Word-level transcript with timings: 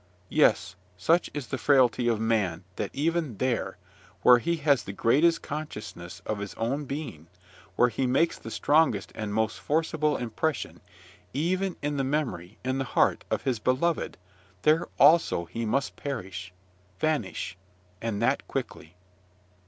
Yes, 0.29 0.75
such 0.97 1.29
is 1.31 1.45
the 1.49 1.59
frailty 1.59 2.07
of 2.07 2.19
man, 2.19 2.63
that 2.75 2.89
even 2.91 3.37
there, 3.37 3.77
where 4.23 4.39
he 4.39 4.55
has 4.55 4.81
the 4.81 4.93
greatest 4.93 5.43
consciousness 5.43 6.23
of 6.25 6.39
his 6.39 6.55
own 6.55 6.85
being, 6.85 7.27
where 7.75 7.89
he 7.89 8.07
makes 8.07 8.39
the 8.39 8.49
strongest 8.49 9.11
and 9.13 9.31
most 9.31 9.59
forcible 9.59 10.17
impression, 10.17 10.81
even 11.35 11.75
in 11.83 11.97
the 11.97 12.03
memory, 12.03 12.57
in 12.65 12.79
the 12.79 12.83
heart, 12.83 13.25
of 13.29 13.43
his 13.43 13.59
beloved, 13.59 14.17
there 14.63 14.87
also 14.99 15.45
he 15.45 15.67
must 15.67 15.95
perish, 15.95 16.51
vanish, 16.99 17.55
and 18.01 18.19
that 18.23 18.47
quickly. 18.47 18.95